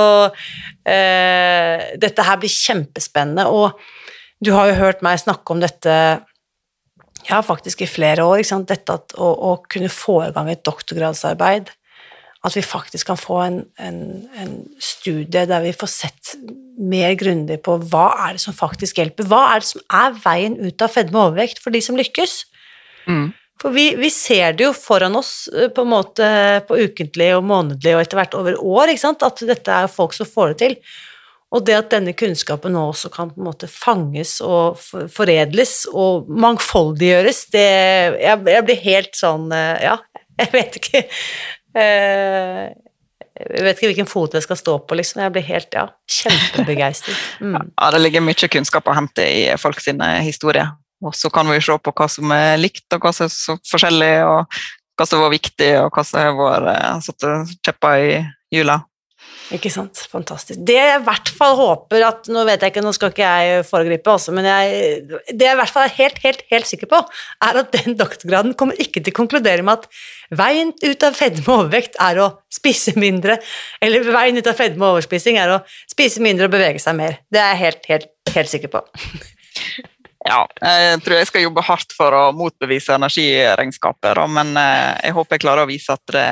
[0.88, 3.76] eh, dette her blir kjempespennende, og
[4.42, 5.96] du har jo hørt meg snakke om dette
[7.28, 8.72] ja, faktisk i flere år, ikke sant?
[8.72, 11.68] dette at å, å kunne få i gang et doktorgradsarbeid,
[12.42, 14.00] at vi faktisk kan få en, en,
[14.40, 16.32] en studie der vi får sett
[16.80, 20.58] mer grundig på hva er det som faktisk hjelper, hva er det som er veien
[20.58, 22.40] ut av fedme og overvekt for de som lykkes.
[23.06, 23.30] Mm.
[23.60, 26.26] For vi, vi ser det jo foran oss eh, på en måte
[26.68, 29.24] på ukentlig og månedlig og etter hvert over år, ikke sant?
[29.26, 30.78] at dette er folk som får det til.
[31.52, 34.80] Og det at denne kunnskapen nå også kan på en måte fanges og
[35.12, 37.66] foredles og mangfoldiggjøres, det
[38.22, 39.98] Jeg, jeg blir helt sånn eh, Ja,
[40.40, 41.02] jeg vet ikke
[41.76, 42.64] eh,
[43.36, 45.22] Jeg vet ikke hvilken fot jeg skal stå på, liksom.
[45.26, 45.86] Jeg blir helt ja,
[46.20, 47.20] kjempebegeistret.
[47.42, 47.72] Mm.
[47.74, 50.72] Ja, det ligger mye kunnskap å hente i folk sine historier.
[51.02, 53.58] Og så kan vi se på hva som er likt, og hva som er så
[53.70, 54.62] forskjellig, og
[54.98, 57.28] hva som var viktig, og hva som har vært eh, satt
[57.66, 58.16] kjepper i
[58.54, 58.82] hjula.
[59.52, 60.00] Ikke sant?
[60.08, 60.60] Fantastisk.
[60.64, 63.66] Det jeg i hvert fall håper at Nå vet jeg ikke, nå skal ikke jeg
[63.68, 67.02] foregripe, også, men jeg, det jeg i hvert fall er helt, helt, helt sikker på,
[67.44, 71.44] er at den doktorgraden kommer ikke til å konkludere med at veien ut av fedme
[71.44, 73.36] og overvekt er å spise mindre,
[73.84, 75.60] eller veien ut av fedme og overspising er å
[75.90, 77.20] spise mindre og bevege seg mer.
[77.32, 78.84] Det er jeg helt, helt, helt sikker på.
[80.22, 85.36] Ja, jeg tror jeg skal jobbe hardt for å motbevise energiregnskapet, men eh, jeg håper
[85.36, 86.28] jeg klarer å vise at det,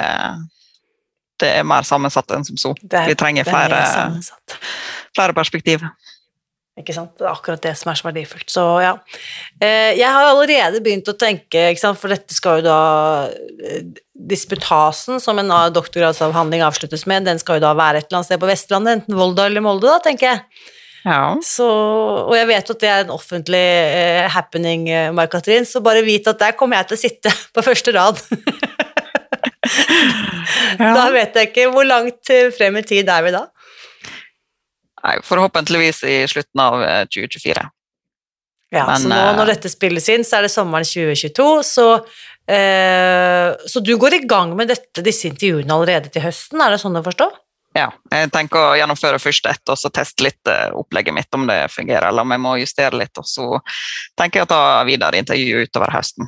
[1.43, 2.75] det er mer sammensatt enn som så.
[2.83, 4.61] Det Vi trenger er flere,
[5.17, 5.83] flere perspektiv.
[6.81, 7.17] Ikke sant?
[7.19, 8.47] Det er akkurat det som er så verdifullt.
[8.49, 8.95] Så ja.
[9.61, 12.81] Eh, Jeg har allerede begynt å tenke, for dette skal jo da
[13.27, 13.83] eh,
[14.31, 18.41] Disputasen som en doktorgradsavhandling avsluttes med, den skal jo da være et eller annet sted
[18.43, 20.71] på Vestlandet, enten Volda eller Molde, da, tenker jeg.
[21.05, 21.37] Ja.
[21.45, 21.67] Så,
[22.27, 26.29] og jeg vet at det er en offentlig eh, happening, eh, Mark-Katrin, så bare vit
[26.29, 28.21] at der kommer jeg til å sitte på første rad.
[30.81, 33.45] Da vet jeg ikke hvor langt eh, frem i tid er vi da.
[35.01, 37.67] Nei, forhåpentligvis i slutten av eh, 2024.
[38.71, 41.87] Ja, Men, så nå eh, når dette spilles inn, så er det sommeren 2022, så,
[42.51, 46.83] eh, så du går i gang med dette, disse intervjuene allerede til høsten, er det
[46.83, 47.31] sånn å forstå?
[47.77, 51.47] Ja, jeg tenker å gjennomføre først ett, og så teste litt eh, opplegget mitt, om
[51.47, 53.47] det fungerer, eller om jeg må justere litt, og så
[54.19, 56.27] tenker jeg å ta videre intervju utover høsten.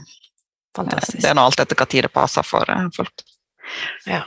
[0.77, 1.19] Fantastisk.
[1.25, 3.27] Det er nå alt etter hva tid det passer for eh, folk.
[4.07, 4.23] Ja.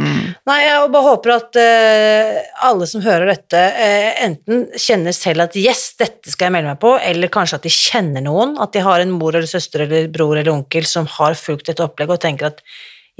[0.00, 0.32] Mm.
[0.48, 2.36] Nei, jeg bare håper at uh,
[2.70, 6.80] alle som hører dette, uh, enten kjenner selv at yes, dette skal jeg melde meg
[6.82, 10.08] på, eller kanskje at de kjenner noen, at de har en mor eller søster eller
[10.12, 12.64] bror eller onkel som har fulgt dette opplegget og tenker at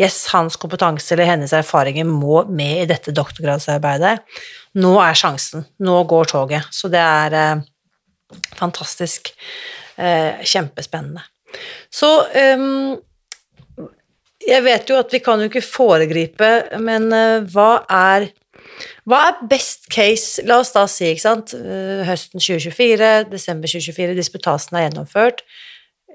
[0.01, 4.17] yes, hans kompetanse eller hennes erfaringer må med i dette doktorgradsarbeidet.
[4.81, 5.67] Nå er sjansen.
[5.85, 6.71] Nå går toget.
[6.75, 7.63] Så det er eh,
[8.59, 9.33] fantastisk.
[10.01, 11.23] Eh, kjempespennende.
[11.93, 12.09] Så
[12.39, 12.97] ehm,
[14.41, 18.31] jeg vet jo at vi kan jo ikke foregripe, men eh, hva er
[19.09, 24.17] hva er best case, la oss da si, ikke sant, eh, høsten 2024, desember 2024,
[24.17, 25.43] disputasen er gjennomført,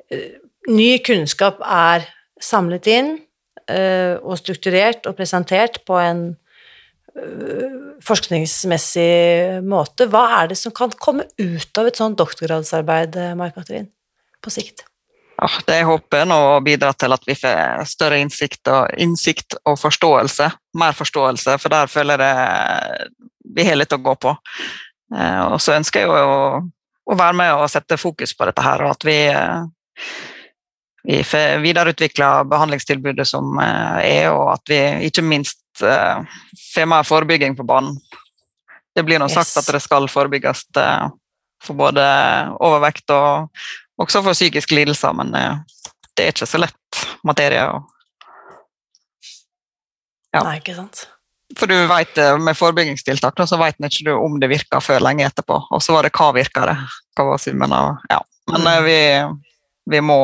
[0.09, 0.39] eh,
[0.71, 2.07] ny kunnskap er
[2.41, 3.25] samlet inn eh,
[3.67, 6.25] og strukturert og presentert på en
[7.17, 10.09] eh, forskningsmessig måte.
[10.11, 13.89] Hva er det som kan komme ut av et sånt doktorgradsarbeid, eh, Mai-Katrin,
[14.43, 14.85] på sikt?
[15.35, 19.57] Ja, det jeg håper nå å bidra til at vi får større innsikt og, innsikt
[19.67, 20.47] og forståelse.
[20.79, 23.09] Mer forståelse, for der føler jeg
[23.55, 24.31] vi har litt å gå på.
[25.15, 26.61] Eh, og så ønsker jeg jo å,
[27.05, 29.67] å være med og sette fokus på dette her, og at vi, eh,
[31.05, 31.21] vi
[31.63, 36.23] videreutvikler behandlingstilbudet som eh, er, og at vi ikke minst eh,
[36.73, 37.97] får mer forebygging på banen.
[38.95, 39.57] Det blir nå sagt Yes.
[39.61, 41.07] at det skal forebygges eh,
[41.63, 42.03] for både
[42.63, 43.49] overvekt og
[44.01, 47.63] også for psykiske lidelser, men det er ikke så lett materie.
[50.35, 50.41] Ja.
[50.43, 51.05] Nei, ikke sant?
[51.55, 55.61] For du vet, med forebyggingstiltak så vet en ikke om det virker før lenge etterpå.
[55.71, 56.75] Og så var det hva virker det?
[57.15, 58.19] Hva var summen av Ja.
[58.51, 58.97] Men eh, vi,
[59.95, 60.19] vi må,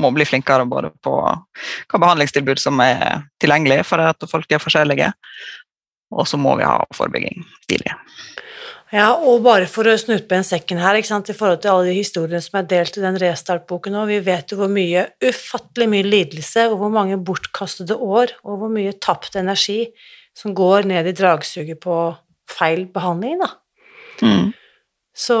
[0.00, 5.12] må bli flinkere både på hva behandlingstilbud som er tilgjengelig, for at folk er forskjellige.
[6.14, 7.94] Og så må vi ha forebygging tidlig.
[8.94, 11.02] Ja, og bare for å snurpe en sekken her, i
[11.34, 14.60] forhold til alle de historiene som er delt i den restartboken òg, vi vet jo
[14.60, 19.88] hvor mye, ufattelig mye lidelse, og hvor mange bortkastede år, og hvor mye tapt energi
[20.36, 21.96] som går ned i dragsuget på
[22.50, 23.50] feil behandling, da.
[24.22, 24.52] Mm.
[25.14, 25.34] Så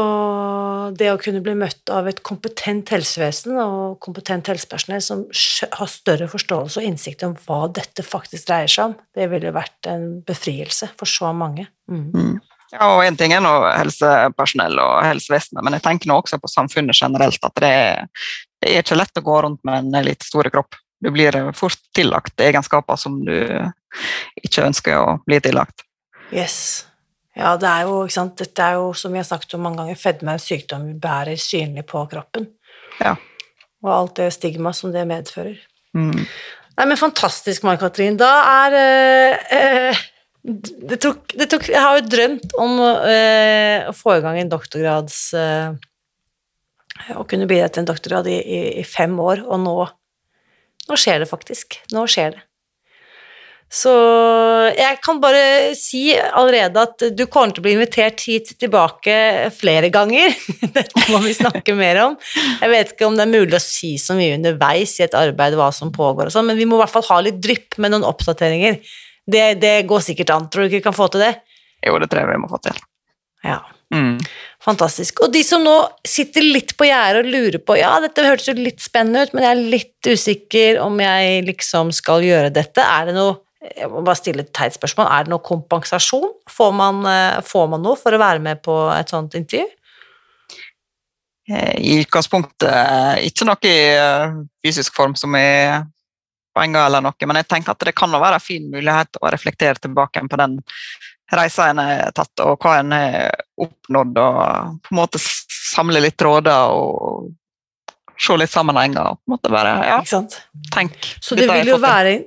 [0.94, 6.28] det å kunne bli møtt av et kompetent helsevesen og kompetent helsepersonell som har større
[6.30, 10.92] forståelse og innsikt om hva dette faktisk dreier seg om, det ville vært en befrielse
[10.94, 11.66] for så mange.
[11.90, 12.06] Mm.
[12.14, 12.36] Mm.
[12.74, 16.50] Ja, og en ting er nå helsepersonell og helsevesenet, men jeg tenker nå også på
[16.50, 18.24] samfunnet generelt at det er,
[18.62, 20.78] det er ikke lett å gå rundt med en litt store kropp.
[21.02, 23.36] Du blir fort tillagt egenskaper som du
[24.42, 25.82] ikke ønsker å bli tillagt.
[26.30, 26.86] Yes.
[27.34, 29.82] Ja, det er jo, ikke sant, dette er jo, som vi har sagt om mange
[29.82, 32.46] ganger, fedme er en sykdom vi bærer synlig på kroppen.
[33.00, 33.16] Ja.
[33.84, 35.58] Og alt det stigma som det medfører.
[35.98, 36.26] Mm.
[36.74, 38.18] Nei, men fantastisk, Mai-Katrin.
[38.18, 38.30] Da
[38.66, 40.04] er eh, eh,
[40.44, 44.50] det, tok, det tok Jeg har jo drømt om eh, å få i gang en
[44.52, 45.76] doktorgrads eh,
[47.14, 49.76] Å kunne bidra til en doktorgrad i, i, i fem år, og nå
[50.84, 51.78] Nå skjer det faktisk.
[51.96, 52.42] Nå skjer det.
[53.74, 53.92] Så
[54.70, 59.16] jeg kan bare si allerede at du kommer til å bli invitert hit tilbake
[59.56, 60.30] flere ganger.
[60.76, 62.14] Dette må vi snakke mer om.
[62.60, 65.58] Jeg vet ikke om det er mulig å si så mye underveis i et arbeid
[65.58, 67.96] hva som pågår og sånn, men vi må i hvert fall ha litt drypp med
[67.96, 68.78] noen oppdateringer.
[69.26, 70.46] Det, det går sikkert an.
[70.52, 71.32] Tror du ikke vi kan få til det?
[71.84, 72.78] Jo, det tror jeg vi må få til.
[73.44, 73.58] Ja.
[73.94, 74.16] Mm.
[74.64, 75.20] Fantastisk.
[75.24, 75.74] Og de som nå
[76.08, 79.44] sitter litt på gjerdet og lurer på Ja, dette hørtes jo litt spennende ut, men
[79.44, 82.82] jeg er litt usikker om jeg liksom skal gjøre dette.
[82.82, 85.08] Er det noe Jeg må bare stille et teit spørsmål.
[85.08, 86.28] Er det noe kompensasjon?
[86.50, 89.64] Får man, eh, får man noe for å være med på et sånt intervju?
[91.48, 93.78] Eh, I utgangspunktet eh, ikke noe i
[94.64, 95.86] fysisk form som er
[96.54, 99.80] poenget eller noe, men jeg tenker at det kan være en fin mulighet å reflektere
[99.82, 100.60] tilbake på den
[101.32, 106.18] reisa en har tatt, og hva en har oppnådd, og på en måte samle litt
[106.20, 107.32] tråder og
[108.20, 109.00] se litt sammenhenger.
[109.00, 109.98] og på en måte bare, ja,
[110.74, 110.94] tenk.
[111.20, 112.18] Så det vil jo være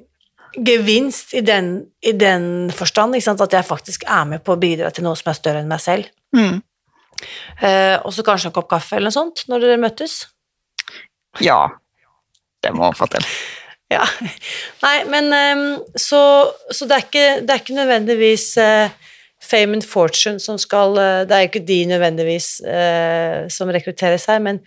[0.57, 5.05] gevinst i den, i den forstand, at jeg faktisk er med på å bidra til
[5.05, 6.09] noe som er større enn meg selv.
[6.35, 6.61] Mm.
[7.61, 10.19] Eh, og så kanskje en kopp kaffe eller noe sånt når dere møtes.
[11.43, 11.67] Ja,
[12.63, 13.29] det må vi få til.
[13.87, 14.03] Ja.
[14.83, 15.61] Nei, men ehm,
[15.95, 16.19] så,
[16.75, 18.97] så det, er ikke, det er ikke nødvendigvis eh,
[19.39, 24.41] fame and fortune som skal eh, Det er ikke de nødvendigvis eh, som rekrutteres her,
[24.43, 24.59] men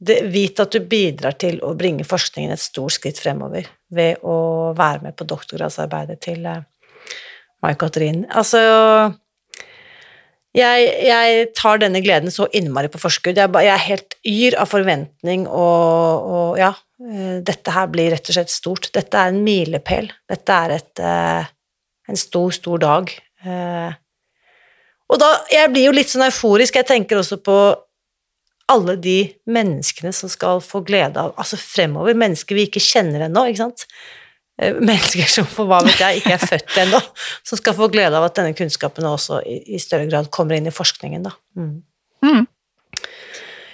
[0.00, 4.36] det, vit at du bidrar til å bringe forskningen et stort skritt fremover ved å
[4.76, 6.62] være med på doktorgradsarbeidet til eh,
[7.64, 8.24] Mai-Katrin.
[8.30, 8.62] Altså
[10.52, 13.40] jeg, jeg tar denne gleden så innmari på forskudd.
[13.40, 16.72] Jeg, jeg er helt yr av forventning og, og ja,
[17.04, 18.90] eh, dette her blir rett og slett stort.
[18.96, 20.10] Dette er en milepæl.
[20.28, 21.52] Dette er et, eh,
[22.12, 23.14] en stor, stor dag.
[25.12, 26.76] Og da, jeg blir jo litt sånn euforisk.
[26.78, 27.56] Jeg tenker også på
[28.70, 29.18] alle de
[29.50, 33.86] menneskene som skal få glede av Altså fremover, mennesker vi ikke kjenner ennå, ikke sant.
[34.60, 37.02] eh, mennesker som for hva vet jeg ikke er født ennå,
[37.48, 40.70] som skal få glede av at denne kunnskapen også i, i større grad kommer inn
[40.70, 41.28] i forskningen.
[41.28, 41.36] Da.
[41.58, 41.78] Mm.
[42.22, 42.44] Mm.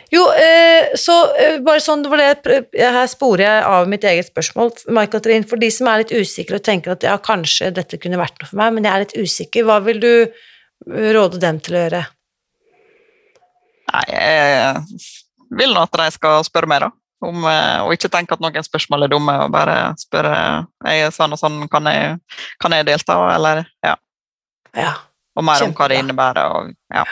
[0.09, 4.31] Jo, eh, så eh, bare sånn, det var det, her sporer jeg av mitt eget
[4.31, 8.21] spørsmål, Mai-Katrin, for de som er litt usikre og tenker at ja, kanskje dette kunne
[8.21, 10.13] vært noe for meg, men jeg er litt usikker, hva vil du
[10.89, 12.07] råde dem til å gjøre?
[13.89, 16.91] Nei, jeg vil nå at de skal spørre meg, da.
[17.25, 20.35] Om, eh, og ikke tenke at noen spørsmål er dumme, og bare spørre
[20.87, 22.21] jeg er sånn og sånn, kan jeg,
[22.63, 23.17] kan jeg delta?
[23.35, 23.97] Eller, ja.
[24.77, 24.93] Ja.
[25.39, 26.55] Og mer om hva det innebærer.
[26.55, 27.05] Og, ja.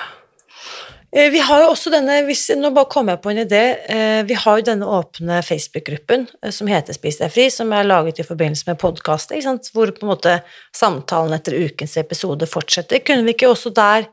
[1.11, 4.21] Eh, Vi har jo også denne, hvis, nå bare kom jeg på en idé, eh,
[4.29, 8.27] vi har jo denne åpne Facebook-gruppen som heter Spis deg fri, som er laget i
[8.27, 9.35] forbindelse med podkast,
[9.73, 10.39] hvor på en måte
[10.77, 13.03] samtalen etter ukens episode fortsetter.
[13.03, 14.07] Kunne vi ikke også der,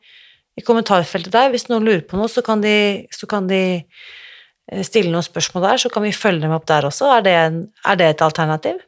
[0.59, 4.83] i kommentarfeltet der, hvis noen lurer på noe, så kan de, så kan de eh,
[4.85, 7.09] stille noen spørsmål der, så kan vi følge dem opp der også.
[7.17, 8.81] Er det, en, er det et alternativ?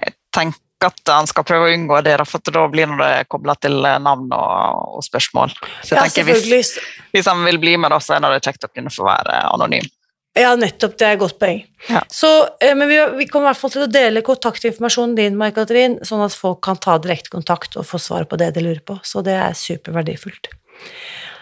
[0.00, 3.78] Jeg tenker at han skal prøve å unngå det, for da blir det kobla til
[3.86, 5.54] eh, navn og, og spørsmål.
[5.82, 6.74] Så jeg Ja, tenker hvis,
[7.14, 9.86] hvis han vil bli med, da, så er det kjekt å kunne få være anonym.
[10.34, 10.96] Ja, nettopp.
[10.98, 11.60] Det er et godt poeng.
[11.86, 12.00] Ja.
[12.10, 16.00] Så, eh, men vi, vi kommer i hvert fall til å dele kontaktinformasjonen din, Mai-Katrin,
[16.02, 18.98] sånn at folk kan ta direkte kontakt og få svar på det de lurer på.
[19.06, 20.50] Så det er superverdifullt.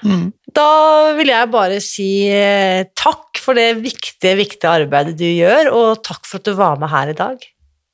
[0.03, 0.31] Mm.
[0.53, 0.69] Da
[1.17, 6.27] vil jeg bare si eh, takk for det viktige, viktige arbeidet du gjør, og takk
[6.27, 7.47] for at du var med her i dag.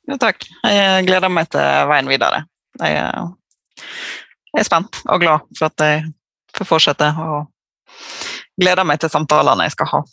[0.09, 0.47] Jo, takk.
[0.65, 2.43] Jeg gleder meg til veien videre.
[2.81, 3.29] Er,
[4.49, 6.09] jeg er spent og glad for at jeg
[6.57, 7.45] får fortsette, og
[8.59, 10.03] gleder meg til samtalene jeg skal ha.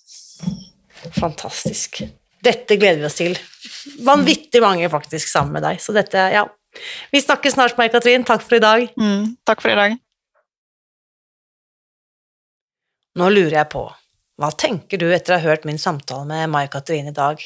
[1.16, 2.02] Fantastisk.
[2.44, 3.38] Dette gleder vi oss til.
[4.04, 6.44] Vanvittig mange faktisk sammen med deg, så dette, ja.
[7.08, 8.26] Vi snakkes snart, Mai-Katrin.
[8.28, 8.90] Takk for i dag.
[9.00, 9.30] Mm.
[9.48, 9.96] Takk for i dag.
[13.16, 13.86] Nå lurer jeg på,
[14.36, 17.40] hva tenker du etter å ha hørt min samtale med Mai-Katrin i dag?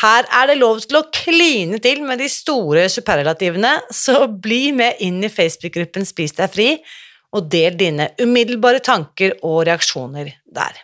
[0.00, 5.02] Her er det lov til å kline til med de store superlativene, så bli med
[5.04, 6.68] inn i Facebook-gruppen Spis deg fri,
[7.36, 10.80] og del dine umiddelbare tanker og reaksjoner der.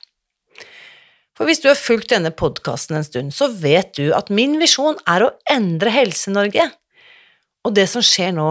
[1.35, 5.01] For hvis du har fulgt denne podkasten en stund, så vet du at min visjon
[5.09, 6.69] er å endre Helse-Norge.
[7.65, 8.51] Og det som skjer nå,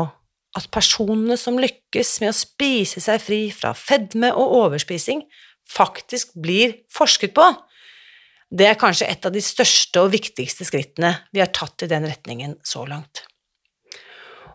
[0.57, 5.23] at personene som lykkes med å spise seg fri fra fedme og overspising,
[5.69, 7.47] faktisk blir forsket på.
[8.53, 12.05] Det er kanskje et av de største og viktigste skrittene vi har tatt i den
[12.05, 13.23] retningen så langt.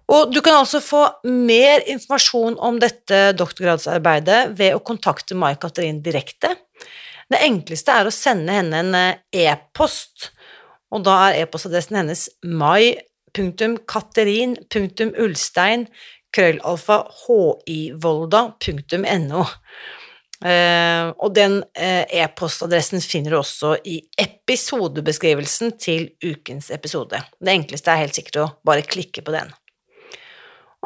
[0.08, 6.54] Og du kan altså få mer informasjon om dette doktorgradsarbeidet ved å kontakte Mai-Katrin direkte.
[7.28, 8.96] Det enkleste er å sende henne en
[9.36, 10.30] e-post,
[10.88, 12.24] og da er e-postadressen hennes
[13.36, 15.86] mai.katerin.ulstein
[16.34, 19.44] krøllalfa hivolda.no.
[20.38, 27.18] Uh, og den uh, e-postadressen finner du også i episodebeskrivelsen til ukens episode.
[27.42, 29.50] Det enkleste er helt sikkert å bare klikke på den.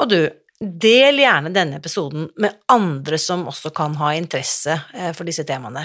[0.00, 0.32] Og du,
[0.62, 5.84] del gjerne denne episoden med andre som også kan ha interesse uh, for disse temaene.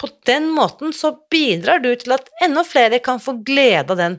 [0.00, 4.18] På den måten så bidrar du til at enda flere kan få glede av den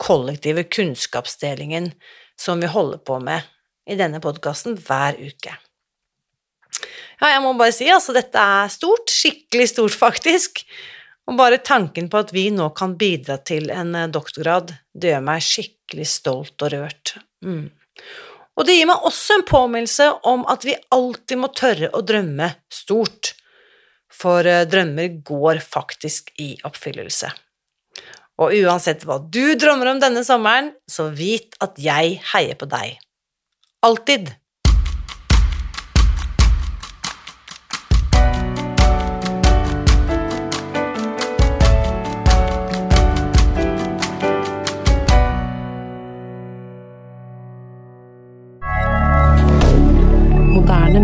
[0.00, 1.92] kollektive kunnskapsdelingen
[2.40, 3.42] som vi holder på med
[3.90, 5.54] i denne podkasten hver uke.
[7.20, 10.64] Ja, jeg må bare si, altså, dette er stort, skikkelig stort faktisk,
[11.30, 15.24] og bare tanken på at vi nå kan bidra til en eh, doktorgrad, det gjør
[15.24, 17.14] meg skikkelig stolt og rørt.
[17.44, 17.70] Mm.
[18.54, 22.50] Og det gir meg også en påminnelse om at vi alltid må tørre å drømme
[22.72, 23.32] stort,
[24.12, 27.32] for eh, drømmer går faktisk i oppfyllelse.
[28.42, 32.98] Og uansett hva du drømmer om denne sommeren, så vit at jeg heier på deg.
[33.86, 34.34] Alltid.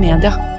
[0.00, 0.49] Media.